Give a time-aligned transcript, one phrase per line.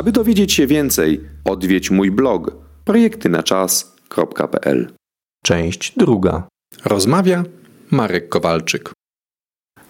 [0.00, 2.52] Aby dowiedzieć się więcej, odwiedź mój blog
[2.84, 4.92] projektynaczas.pl.
[5.44, 6.48] Część druga.
[6.84, 7.44] Rozmawia
[7.90, 8.92] Marek Kowalczyk.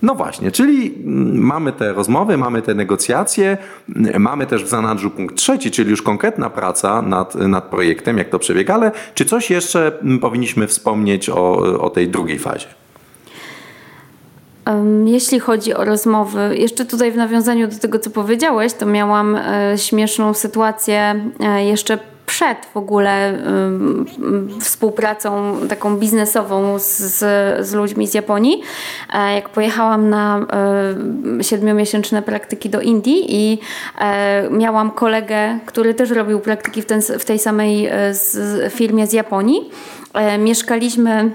[0.02, 3.58] No właśnie, czyli mm, mamy te rozmowy, mamy te negocjacje,
[3.96, 8.28] mm, mamy też w zanadrzu punkt trzeci, czyli już konkretna praca nad, nad projektem, jak
[8.28, 12.66] to przebiega, ale czy coś jeszcze mm, powinniśmy wspomnieć o, o tej drugiej fazie?
[15.04, 19.78] Jeśli chodzi o rozmowy, jeszcze tutaj w nawiązaniu do tego, co powiedziałeś, to miałam e,
[19.78, 23.38] śmieszną sytuację e, jeszcze przed w ogóle
[24.60, 27.18] współpracą taką biznesową z,
[27.66, 28.62] z ludźmi z Japonii.
[29.14, 30.46] E, jak pojechałam na
[31.42, 33.58] siedmiomiesięczne praktyki do Indii i
[34.50, 37.90] miałam kolegę, który też robił praktyki w, ten, w tej samej
[38.70, 39.70] firmie z Japonii.
[40.38, 41.30] Mieszkaliśmy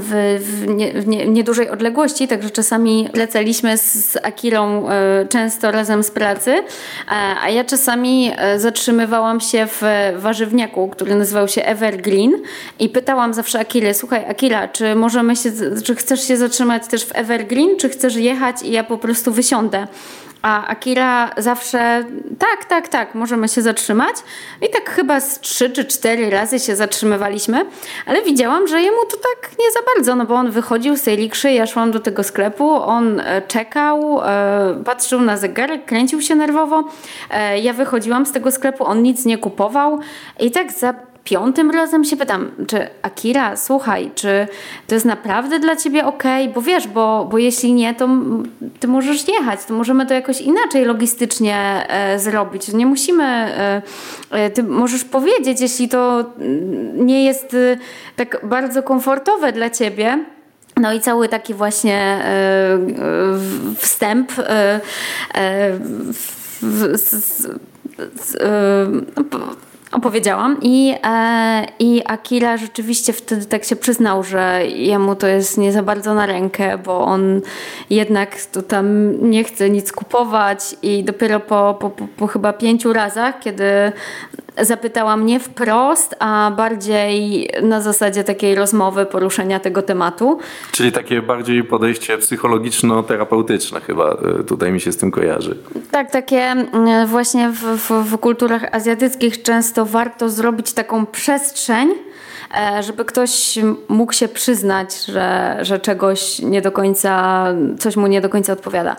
[0.00, 5.70] w, w, nie, w, nie, niedużej odległości, także czasami leceliśmy z, z Akirą e, często
[5.70, 6.62] razem z pracy, e,
[7.42, 9.82] a ja czasami e, zatrzymywałam się w
[10.16, 12.32] warzywniaku, który nazywał się Evergreen
[12.78, 15.52] i pytałam zawsze Akirę, słuchaj Akira, czy możemy się,
[15.84, 19.86] czy chcesz się zatrzymać też w Evergreen, czy chcesz jechać i ja po prostu wysiądę.
[20.42, 22.04] A Akira zawsze
[22.38, 24.16] tak, tak, tak, możemy się zatrzymać.
[24.62, 27.66] I tak chyba z trzy czy cztery razy się zatrzymywaliśmy,
[28.06, 31.16] ale widziałam, że jemu to tak nie za bardzo, no bo on wychodził z tej
[31.16, 36.34] likszy, ja szłam do tego sklepu, on e, czekał, e, patrzył na zegarek, kręcił się
[36.34, 36.84] nerwowo.
[37.30, 40.00] E, ja wychodziłam z tego sklepu, on nic nie kupował
[40.40, 40.94] i tak za
[41.26, 44.46] piątym razem się pytam, czy Akira, słuchaj, czy
[44.86, 46.22] to jest naprawdę dla ciebie ok?
[46.54, 48.08] Bo wiesz, bo, bo jeśli nie, to
[48.80, 52.72] ty możesz jechać, to możemy to jakoś inaczej logistycznie e, zrobić.
[52.72, 53.82] Nie musimy, e,
[54.30, 56.24] e, ty możesz powiedzieć, jeśli to
[56.94, 57.76] nie jest e,
[58.16, 60.24] tak bardzo komfortowe dla ciebie.
[60.76, 62.18] No i cały taki właśnie
[63.78, 64.32] wstęp
[66.62, 66.96] w,
[69.92, 70.56] opowiedziałam.
[70.62, 75.82] I, e, i Akira rzeczywiście wtedy tak się przyznał, że jemu to jest nie za
[75.82, 77.40] bardzo na rękę, bo on
[77.90, 80.76] jednak to tam nie chce nic kupować.
[80.82, 83.92] I dopiero po, po, po, po chyba pięciu razach, kiedy
[84.60, 90.38] zapytała mnie wprost, a bardziej na zasadzie takiej rozmowy, poruszenia tego tematu.
[90.72, 95.56] Czyli takie bardziej podejście psychologiczno-terapeutyczne chyba e, tutaj mi się z tym kojarzy.
[95.90, 96.54] Tak, takie
[97.06, 101.88] właśnie w, w, w kulturach azjatyckich często warto zrobić taką przestrzeń,
[102.80, 103.58] żeby ktoś
[103.88, 107.44] mógł się przyznać, że, że czegoś nie do końca,
[107.78, 108.96] coś mu nie do końca odpowiada.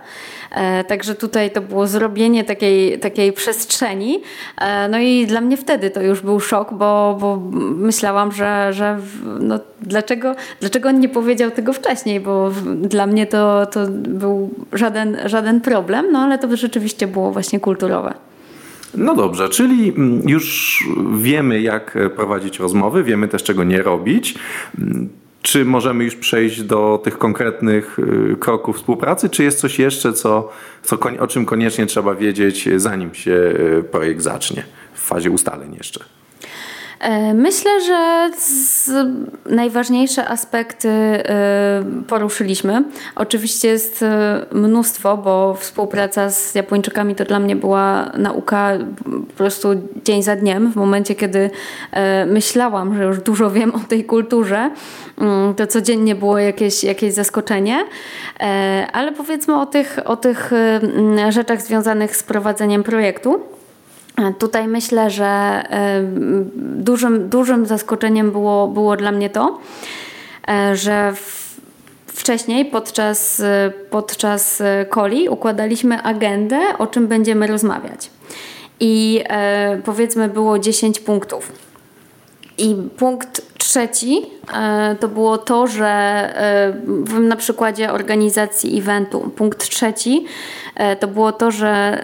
[0.51, 4.21] E, także tutaj to było zrobienie takiej, takiej przestrzeni.
[4.61, 7.41] E, no i dla mnie wtedy to już był szok, bo, bo
[7.75, 8.99] myślałam, że, że
[9.39, 15.17] no dlaczego, dlaczego on nie powiedział tego wcześniej, bo dla mnie to, to był żaden,
[15.25, 18.13] żaden problem, no ale to rzeczywiście było właśnie kulturowe.
[18.97, 20.77] No dobrze, czyli mm, już
[21.17, 24.35] wiemy, jak prowadzić rozmowy, wiemy też, czego nie robić.
[24.79, 25.09] Mm,
[25.41, 30.49] czy możemy już przejść do tych konkretnych y, kroków współpracy, czy jest coś jeszcze, co,
[30.83, 34.63] co, o czym koniecznie trzeba wiedzieć, zanim się y, projekt zacznie
[34.93, 36.16] w fazie ustaleń jeszcze?
[36.99, 38.29] E, myślę, że
[39.45, 42.83] najważniejsze aspekty e, poruszyliśmy.
[43.15, 48.71] Oczywiście jest e, mnóstwo, bo współpraca z Japończykami to dla mnie była nauka
[49.03, 49.69] po prostu
[50.05, 50.71] dzień za dniem.
[50.71, 51.49] W momencie, kiedy
[52.25, 54.71] myślałam, że już dużo wiem o tej kulturze,
[55.17, 57.85] mm, to codziennie było jakieś, jakieś zaskoczenie.
[58.93, 60.51] Ale powiedzmy o tych, o tych
[61.29, 63.56] rzeczach związanych z prowadzeniem projektu.
[64.39, 65.63] Tutaj myślę, że
[66.57, 69.59] dużym, dużym zaskoczeniem było, było dla mnie to,
[70.47, 71.13] e, że
[72.07, 73.41] wcześniej podczas,
[73.89, 74.63] podczas
[74.93, 78.09] coli układaliśmy agendę, o czym będziemy rozmawiać.
[78.79, 81.66] I e, powiedzmy było 10 punktów.
[82.57, 86.33] I punkt trzeci e, to było to, że
[87.19, 90.25] na przykładzie organizacji eventu, punkt trzeci
[90.77, 92.03] E, to było to, że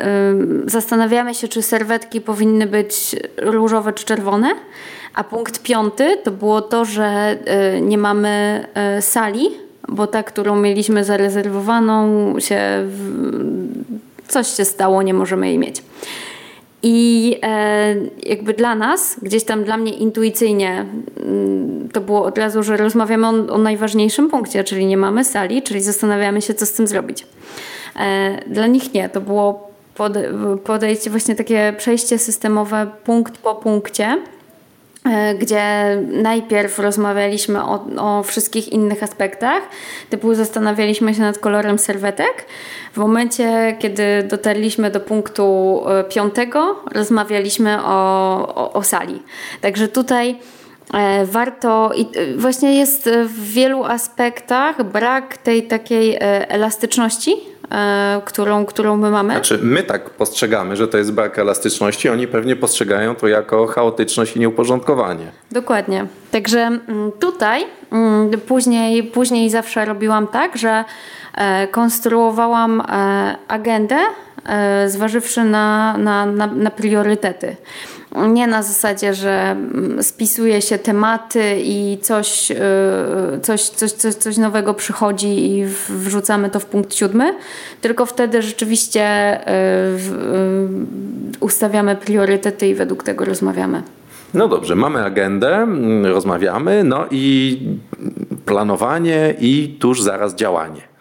[0.65, 4.49] zastanawiamy się, czy serwetki powinny być różowe czy czerwone.
[5.13, 9.49] A punkt piąty to było to, że e, nie mamy e, sali,
[9.87, 12.59] bo ta, którą mieliśmy zarezerwowaną, się
[14.27, 15.83] coś się stało, nie możemy jej mieć.
[16.83, 20.85] I e, jakby dla nas, gdzieś tam dla mnie intuicyjnie,
[21.17, 25.61] mm, to było od razu, że rozmawiamy o, o najważniejszym punkcie, czyli nie mamy sali,
[25.61, 27.27] czyli zastanawiamy się, co z tym zrobić.
[27.99, 29.09] E, dla nich nie.
[29.09, 29.73] To było
[30.63, 34.17] podejście, właśnie takie przejście systemowe punkt po punkcie.
[35.09, 35.63] E, gdzie
[36.07, 39.63] najpierw rozmawialiśmy o, o, wszystkich innych aspektach,
[40.09, 42.45] typu zastanawialiśmy się nad kolorem serwetek.
[42.93, 49.21] W momencie, kiedy dotarliśmy do punktu e, piątego, rozmawialiśmy o, o, o sali.
[49.61, 50.39] Także tutaj
[50.93, 52.07] e, warto i
[52.37, 56.17] właśnie jest w wielu aspektach brak tej takiej
[56.47, 57.52] elastyczności
[58.25, 59.33] którą, którą my mamy.
[59.33, 64.35] Znaczy, my tak postrzegamy, że to jest brak elastyczności, oni pewnie postrzegają to jako chaotyczność
[64.35, 65.31] i nieuporządkowanie.
[65.51, 66.05] Dokładnie.
[66.31, 70.83] Także mm, tutaj mm, później, później zawsze robiłam tak, że
[71.35, 73.97] e, konstruowałam e, agendę,
[74.87, 77.55] zważywszy na, na, na, na priorytety
[78.15, 82.55] nie na zasadzie, że mm, spisuje się tematy i coś, y,
[83.41, 87.35] coś, coś, coś, coś nowego przychodzi i wrzucamy to w punkt siódmy,
[87.81, 89.97] tylko wtedy rzeczywiście y, y,
[91.39, 93.83] ustawiamy priorytety i według tego rozmawiamy.
[94.33, 97.59] No dobrze, mamy agendę, mm, rozmawiamy, no i
[98.45, 100.92] planowanie i tuż zaraz działanie.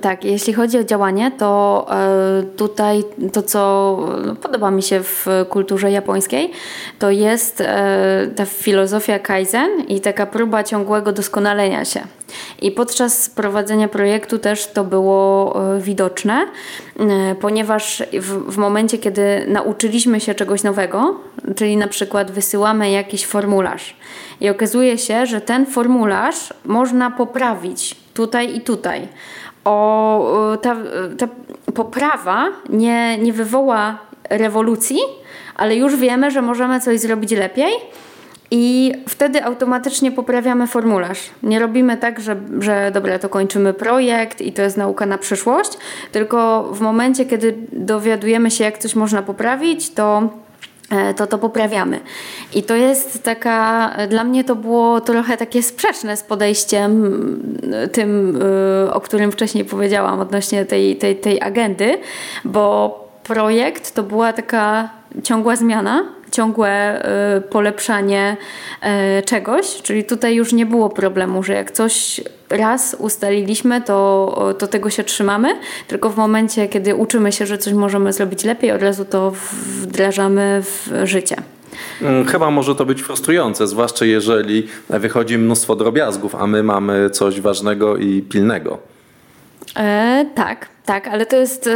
[0.00, 5.26] Tak, jeśli chodzi o działanie, to e, tutaj to, co no, podoba mi się w
[5.48, 6.52] kulturze japońskiej,
[6.98, 12.00] to jest e, ta filozofia Kaizen i taka próba ciągłego doskonalenia się.
[12.62, 16.46] I podczas prowadzenia projektu też to było e, widoczne,
[17.40, 21.20] ponieważ w, w momencie, kiedy nauczyliśmy się czegoś nowego,
[21.56, 23.96] czyli na przykład wysyłamy jakiś formularz
[24.40, 29.08] i okazuje się, że ten formularz można poprawić tutaj i tutaj
[29.64, 30.76] o, ta,
[31.18, 31.28] ta
[31.74, 33.98] poprawa nie, nie wywoła
[34.30, 34.98] rewolucji,
[35.56, 37.72] ale już wiemy, że możemy coś zrobić lepiej.
[38.52, 41.30] I wtedy automatycznie poprawiamy formularz.
[41.42, 45.70] Nie robimy tak, że, że dobra, to kończymy projekt i to jest nauka na przyszłość,
[46.12, 50.49] tylko w momencie, kiedy dowiadujemy się, jak coś można poprawić, to E,
[51.16, 52.00] to to poprawiamy.
[52.54, 57.12] I to jest taka, dla mnie to było trochę takie sprzeczne z podejściem
[57.92, 58.38] tym,
[58.86, 61.98] e, o którym wcześniej powiedziałam odnośnie tej, tej, tej agendy,
[62.44, 64.90] bo projekt to była taka
[65.22, 67.02] ciągła zmiana, ciągłe
[67.38, 68.36] y, polepszanie
[69.18, 74.66] y, czegoś, czyli tutaj już nie było problemu, że jak coś raz ustaliliśmy, to, to
[74.66, 75.48] tego się trzymamy,
[75.88, 79.32] tylko w momencie, kiedy uczymy się, że coś możemy zrobić lepiej, od razu to
[79.82, 81.36] wdrażamy w życie.
[82.02, 87.40] Mm, chyba może to być frustrujące, zwłaszcza jeżeli wychodzi mnóstwo drobiazgów, a my mamy coś
[87.40, 88.78] ważnego i pilnego.
[89.76, 91.70] E, tak, tak, ale to jest,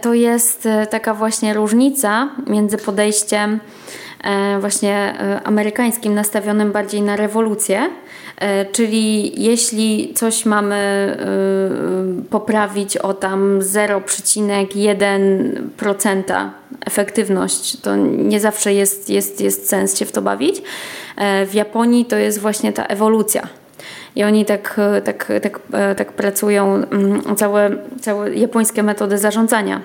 [0.00, 3.60] to jest e, taka właśnie różnica między podejściem
[4.60, 7.90] właśnie e, amerykańskim nastawionym bardziej na rewolucję,
[8.72, 11.16] czyli jeśli coś mamy
[12.30, 16.48] poprawić o tam 0,1%
[16.86, 20.62] efektywność, to nie zawsze jest, jest, jest sens się w to bawić.
[21.46, 23.48] W Japonii to jest właśnie ta ewolucja.
[24.16, 25.60] I oni tak, tak, tak,
[25.96, 27.70] tak pracują, mm, całe,
[28.00, 29.80] całe japońskie metody zarządzania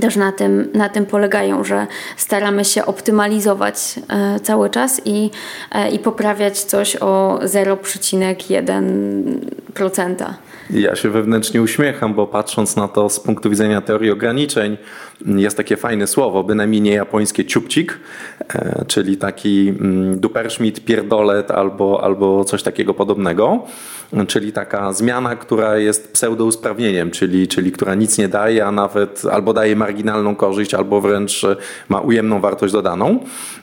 [0.00, 1.86] też na tym, na tym polegają, że
[2.16, 3.76] staramy się optymalizować
[4.08, 5.30] e, cały czas i,
[5.72, 10.34] e, i poprawiać coś o 0,1%.
[10.70, 14.76] Ja się wewnętrznie uśmiecham, bo patrząc na to z punktu widzenia teorii ograniczeń,
[15.26, 18.00] jest takie fajne słowo, bynajmniej nie japońskie ciupcik,
[18.54, 23.66] e, czyli taki mm, duperschmidt, pierdolet albo, albo coś takiego podobnego,
[24.28, 29.52] czyli taka zmiana, która jest pseudousprawnieniem, czyli, czyli która nic nie daje, a nawet albo
[29.52, 31.46] daje marginalną korzyść, albo wręcz
[31.88, 33.18] ma ujemną wartość dodaną.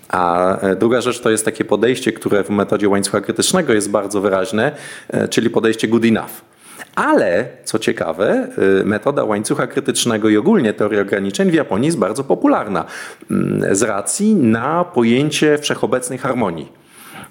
[0.10, 4.22] A e, druga rzecz to jest takie podejście, które w metodzie łańcucha krytycznego jest bardzo
[4.22, 4.72] wyraźne,
[5.10, 6.51] e, czyli podejście good enough.
[6.96, 8.48] Ale, co ciekawe,
[8.82, 12.86] y, metoda łańcucha krytycznego i ogólnie teoria ograniczeń w Japonii jest bardzo popularna
[13.32, 16.82] mm, z racji na pojęcie wszechobecnej harmonii.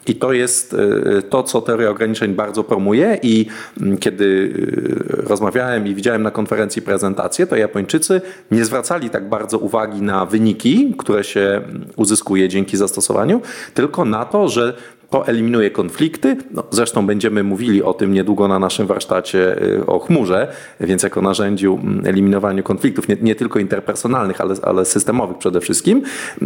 [0.07, 3.19] I to jest y, to, co teoria ograniczeń bardzo promuje.
[3.23, 3.47] I
[3.81, 9.59] mm, kiedy y, rozmawiałem i widziałem na konferencji prezentację, to Japończycy nie zwracali tak bardzo
[9.59, 13.41] uwagi na wyniki, które się mm, uzyskuje dzięki zastosowaniu,
[13.75, 14.75] tylko na to, że
[15.11, 16.37] to eliminuje konflikty.
[16.51, 21.23] No, zresztą będziemy mówili o tym niedługo na naszym warsztacie y, o chmurze, więc jako
[21.23, 26.03] narzędziu mm, eliminowaniu konfliktów, nie, nie tylko interpersonalnych, ale, ale systemowych przede wszystkim.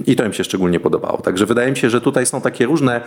[0.07, 1.19] I to im się szczególnie podobało.
[1.19, 3.01] Także wydaje mi się, że tutaj są takie różne,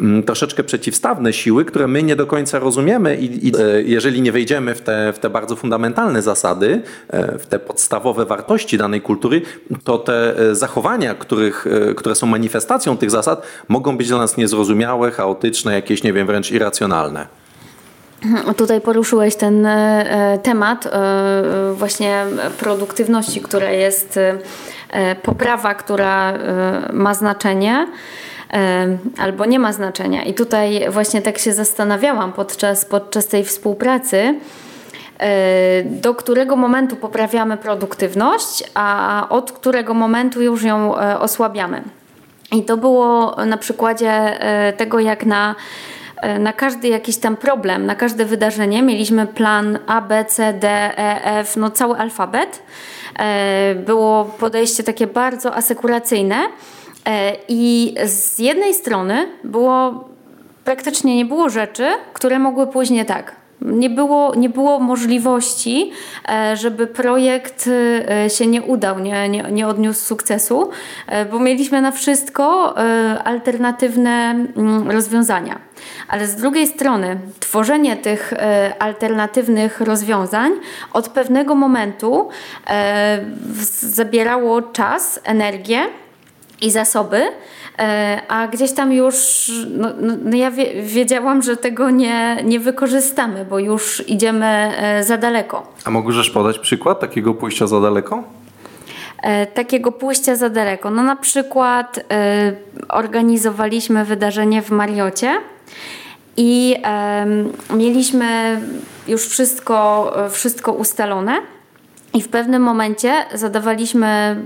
[0.00, 4.32] mm, troszeczkę przeciwstawne siły, które my nie do końca rozumiemy i, i e, jeżeli nie
[4.32, 9.42] wejdziemy w te, w te bardzo fundamentalne zasady, e, w te podstawowe wartości danej kultury,
[9.84, 14.99] to te e, zachowania, których, które są manifestacją tych zasad, mogą być dla nas niezrozumiałe,
[15.00, 17.26] niezrozumiałe, chaotyczne, jakieś, nie wiem, wręcz irracjonalne.
[18.56, 22.24] Tutaj poruszyłeś ten e, temat e, właśnie
[22.58, 26.32] produktywności, która jest e, poprawa, która
[26.92, 27.86] ma znaczenie.
[29.18, 30.22] albo nie ma znaczenia.
[30.22, 34.38] I tutaj właśnie tak się zastanawiałam podczas, podczas tej współpracy,
[35.84, 41.82] do którego momentu poprawiamy produktywność, a od którego momentu już ją osłabiamy.
[42.52, 44.38] I to było na przykładzie
[44.76, 45.54] tego, jak na
[46.20, 50.68] E, na każdy jakiś tam problem, na każde wydarzenie mieliśmy plan A, B, C, D,
[50.68, 52.62] E, F, no cały alfabet.
[53.18, 56.36] E, było podejście takie bardzo asekuracyjne
[57.06, 60.08] e, i z jednej strony było
[60.64, 63.39] praktycznie nie było rzeczy, które mogły pójść nie tak.
[63.62, 65.92] Nie było, nie było możliwości,
[66.54, 67.68] żeby projekt
[68.28, 70.70] się nie udał, nie, nie, nie odniósł sukcesu,
[71.30, 72.74] bo mieliśmy na wszystko
[73.24, 75.70] alternatywne mm, rozwiązania.
[76.08, 80.52] Ale z drugiej strony, tworzenie tych e, alternatywnych rozwiązań
[80.92, 82.28] od pewnego momentu
[82.66, 83.24] e,
[83.80, 85.80] zabierało czas, energię
[86.60, 87.30] i zasoby, e,
[88.28, 90.50] a gdzieś tam już no, no, no ja
[90.82, 94.72] wiedziałam, że tego nie, nie wykorzystamy, bo już idziemy
[95.02, 95.72] za daleko.
[95.84, 98.24] A możesz podać przykład takiego pójścia za daleko?
[99.54, 100.90] takiego pójścia za daleko.
[100.90, 102.02] No na przykład y,
[102.88, 105.40] organizowaliśmy wydarzenie w Mariocie
[106.36, 106.76] i
[107.74, 108.60] mieliśmy
[109.08, 111.36] już wszystko, wszystko ustalone.
[112.14, 114.36] I w pewnym momencie zadawaliśmy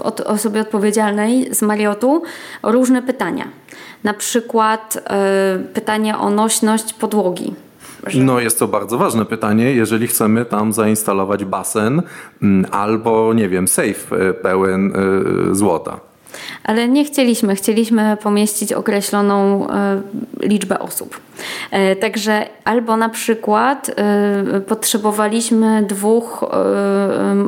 [0.00, 2.22] od osobie odpowiedzialnej z Mariotu
[2.62, 3.48] różne pytania.
[4.04, 7.54] Na przykład y, pytanie o nośność podłogi.
[8.14, 12.02] No jest to bardzo ważne pytanie, jeżeli chcemy tam zainstalować basen
[12.42, 14.92] mm, albo, nie wiem, safe e, pełen
[15.50, 16.07] y, złota
[16.64, 17.54] ale nie chcieliśmy.
[17.54, 20.02] Chcieliśmy pomieścić określoną e,
[20.40, 21.20] liczbę osób.
[21.70, 26.44] E, także albo na przykład e, potrzebowaliśmy dwóch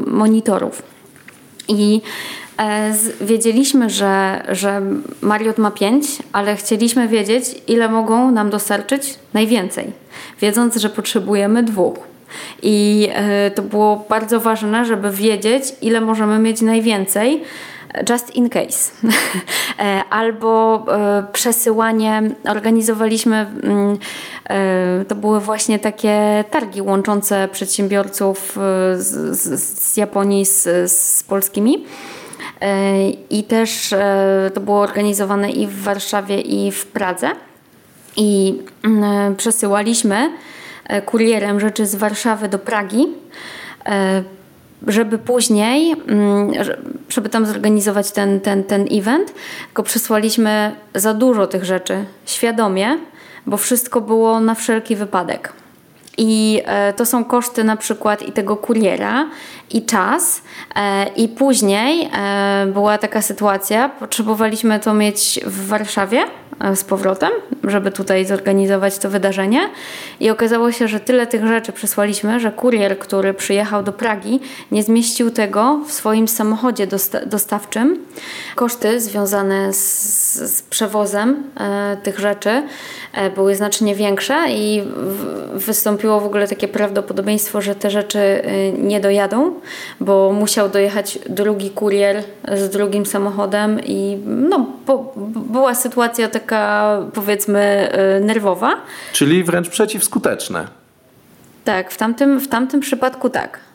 [0.06, 0.82] monitorów.
[1.68, 2.00] I
[3.20, 4.82] wiedzieliśmy, że, że
[5.20, 9.92] Mariot ma pięć, ale chcieliśmy wiedzieć, ile mogą nam dostarczyć najwięcej,
[10.40, 11.98] wiedząc, że potrzebujemy dwóch.
[12.62, 13.08] I
[13.54, 17.42] to było bardzo ważne, żeby wiedzieć, ile możemy mieć najwięcej,
[18.10, 18.92] just in case.
[19.78, 23.98] E, albo e, przesyłanie, organizowaliśmy, mm,
[24.50, 28.58] e, to były właśnie takie targi łączące przedsiębiorców
[28.96, 31.84] z, z, z Japonii z, z polskimi.
[33.30, 33.94] I też
[34.54, 37.30] to było organizowane i w Warszawie, i w Pradze.
[38.16, 40.32] I mm, przesyłaliśmy
[41.06, 43.06] kurierem rzeczy z Warszawy do Pragi
[44.86, 46.52] żeby później, mm,
[47.08, 49.34] żeby tam zorganizować ten, ten, ten event,
[49.66, 52.98] tylko przysłaliśmy za dużo tych rzeczy świadomie,
[53.46, 55.52] bo wszystko było na wszelki wypadek.
[56.18, 59.26] I e, to są koszty na przykład i tego kuriera,
[59.70, 60.42] i czas.
[60.76, 66.24] E, I później e, była taka sytuacja, potrzebowaliśmy to mieć w Warszawie
[66.74, 67.30] z powrotem,
[67.64, 69.60] żeby tutaj zorganizować to wydarzenie.
[70.20, 74.82] I okazało się, że tyle tych rzeczy przysłaliśmy, że kurier, który przyjechał do Pragi, nie
[74.82, 77.98] zmieścił tego w swoim samochodzie dosta dostawczym.
[78.54, 81.42] Koszty związane z, z przewozem
[82.02, 82.62] tych rzeczy
[83.34, 84.82] były znacznie większe i
[85.54, 89.59] wystąpiło w ogóle takie prawdopodobieństwo, że te rzeczy y, nie dojadą,
[90.00, 92.22] bo musiał dojechać drugi kurier
[92.54, 94.66] z drugim samochodem i no,
[95.26, 97.88] była sytuacja taka powiedzmy
[98.18, 98.72] y, nerwowa.
[99.12, 100.66] Czyli wręcz przeciwskuteczne.
[101.64, 103.69] Tak, w tamtym, w tamtym przypadku tak.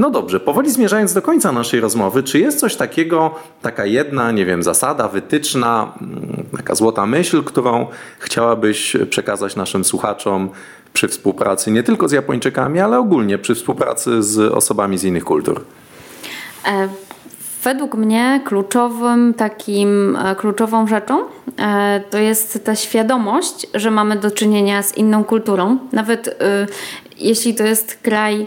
[0.00, 4.46] No dobrze, powoli zmierzając do końca naszej rozmowy, czy jest coś takiego, taka jedna, nie
[4.46, 7.86] wiem, zasada, wytyczna, mm, taka złota myśl, którą
[8.18, 10.48] chciałabyś przekazać naszym słuchaczom
[10.92, 15.64] przy współpracy nie tylko z Japończykami, ale ogólnie przy współpracy z osobami z innych kultur?
[16.66, 16.88] E
[17.62, 21.24] Według mnie kluczowym takim, e, kluczową rzeczą
[21.58, 25.78] e, to jest ta świadomość, że mamy do czynienia z inną kulturą.
[25.92, 26.66] Nawet e,
[27.18, 28.46] jeśli to jest kraj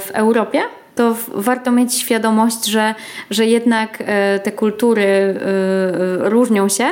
[0.00, 0.62] w Europie,
[0.94, 2.94] to warto mieć świadomość, że,
[3.30, 6.84] że jednak e, te kultury e, e, różnią się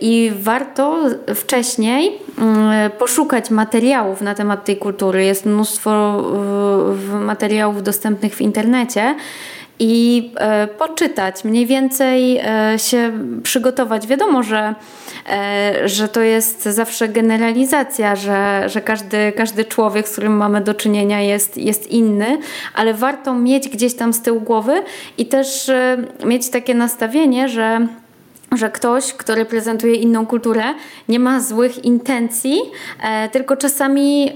[0.00, 0.98] i warto
[1.34, 5.24] wcześniej mm, poszukać materiałów na temat tej kultury.
[5.24, 6.24] Jest mnóstwo
[7.20, 9.14] materiałów dostępnych w internecie
[9.80, 14.06] i e, poczytać, mniej więcej e, się przygotować.
[14.06, 14.74] Wiadomo, że,
[15.30, 20.74] e, że to jest zawsze generalizacja, że, że każdy, każdy człowiek, z którym mamy do
[20.74, 22.38] czynienia jest, jest inny,
[22.74, 24.82] ale warto mieć gdzieś tam z tyłu głowy
[25.18, 25.70] i też
[26.24, 27.86] mieć takie nastawienie, że
[28.56, 30.62] że ktoś, kto reprezentuje inną kulturę,
[31.08, 32.60] nie ma złych intencji,
[33.32, 34.32] tylko czasami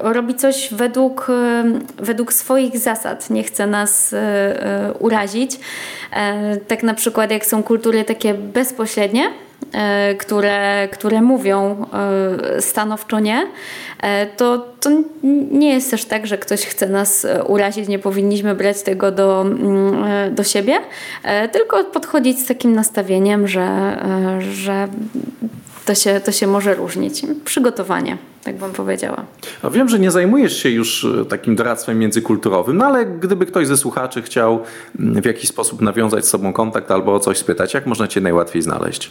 [0.00, 1.64] robi coś według, e,
[1.98, 5.60] według swoich zasad, nie chce nas e, urazić.
[6.68, 9.30] Tak na przykład jak są kultury takie bezpośrednie,
[10.18, 11.86] które, które mówią
[12.60, 13.46] stanowczo nie,
[14.36, 14.90] to, to
[15.50, 20.34] nie jest też tak, że ktoś chce nas urazić, nie powinniśmy brać tego do, mm,
[20.34, 20.78] do siebie,
[21.52, 23.98] tylko podchodzić z takim nastawieniem, że,
[24.52, 24.88] że
[25.84, 27.22] to się, to się może różnić.
[27.44, 29.24] Przygotowanie, tak bym powiedziała.
[29.62, 33.66] No wiem, że nie zajmujesz się już e, takim doradztwem międzykulturowym, no ale gdyby ktoś
[33.66, 34.62] ze słuchaczy chciał
[35.00, 38.20] mm, w jakiś sposób nawiązać z sobą kontakt albo o coś spytać, jak można Cię
[38.20, 39.10] najłatwiej znaleźć?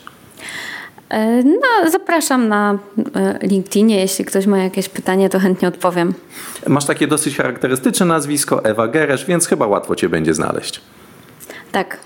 [1.10, 2.80] E, no, zapraszam na
[3.16, 4.00] e, LinkedInie.
[4.00, 6.14] Jeśli ktoś ma jakieś pytanie, to chętnie odpowiem.
[6.68, 10.82] Masz takie dosyć charakterystyczne nazwisko, Ewa Geresz, więc chyba łatwo Cię będzie znaleźć.
[11.72, 11.98] Tak.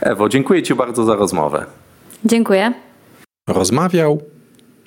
[0.00, 1.66] Ewo, dziękuję Ci bardzo za rozmowę.
[2.24, 2.72] Dziękuję.
[3.48, 4.22] Rozmawiał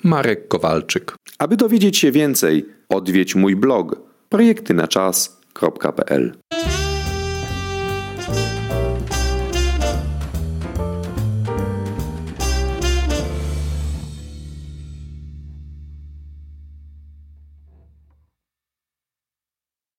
[0.04, 1.16] Marek Kowalczyk.
[1.38, 6.32] Aby dowiedzieć się więcej, odwiedź mój blog projektynaczas.pl.